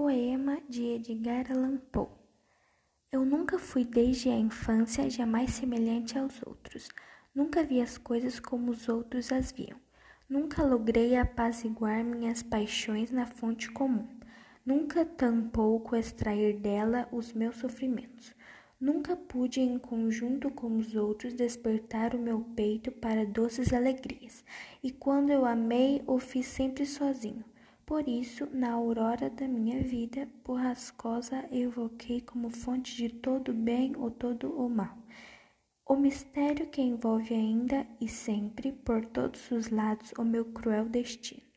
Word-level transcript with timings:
Poema 0.00 0.62
de 0.68 0.84
Edgar 0.94 1.50
Allan 1.50 1.78
Poe 1.90 2.06
Eu 3.10 3.24
nunca 3.24 3.58
fui 3.58 3.84
desde 3.84 4.28
a 4.28 4.36
infância 4.36 5.10
jamais 5.10 5.50
semelhante 5.54 6.16
aos 6.16 6.40
outros. 6.46 6.88
Nunca 7.34 7.64
vi 7.64 7.80
as 7.80 7.98
coisas 7.98 8.38
como 8.38 8.70
os 8.70 8.88
outros 8.88 9.32
as 9.32 9.50
viam. 9.50 9.76
Nunca 10.30 10.62
logrei 10.62 11.16
apaziguar 11.16 12.04
minhas 12.04 12.44
paixões 12.44 13.10
na 13.10 13.26
fonte 13.26 13.72
comum. 13.72 14.06
Nunca 14.64 15.04
tampouco 15.04 15.96
extrair 15.96 16.60
dela 16.60 17.08
os 17.10 17.32
meus 17.32 17.56
sofrimentos. 17.56 18.32
Nunca 18.80 19.16
pude, 19.16 19.60
em 19.60 19.80
conjunto 19.80 20.48
com 20.48 20.76
os 20.76 20.94
outros, 20.94 21.34
despertar 21.34 22.14
o 22.14 22.20
meu 22.20 22.38
peito 22.54 22.92
para 22.92 23.26
doces 23.26 23.72
alegrias. 23.72 24.44
E 24.80 24.92
quando 24.92 25.30
eu 25.30 25.44
amei, 25.44 26.04
o 26.06 26.20
fiz 26.20 26.46
sempre 26.46 26.86
sozinho 26.86 27.44
por 27.88 28.06
isso, 28.06 28.46
na 28.52 28.72
aurora 28.72 29.30
da 29.30 29.48
minha 29.48 29.82
vida 29.82 30.28
borrascosa, 30.44 31.48
evoquei 31.50 32.20
como 32.20 32.50
fonte 32.50 32.94
de 32.94 33.08
todo 33.08 33.48
o 33.48 33.54
bem 33.54 33.96
ou 33.96 34.10
todo 34.10 34.52
o 34.60 34.68
mal. 34.68 34.94
O 35.88 35.96
mistério 35.96 36.68
que 36.68 36.82
envolve 36.82 37.32
ainda 37.32 37.86
e 37.98 38.06
sempre, 38.06 38.72
por 38.72 39.06
todos 39.06 39.50
os 39.50 39.70
lados, 39.70 40.12
o 40.18 40.22
meu 40.22 40.44
cruel 40.44 40.84
destino. 40.84 41.47